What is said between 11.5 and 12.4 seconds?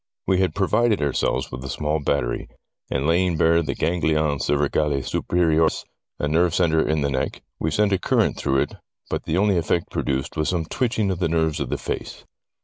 of the face.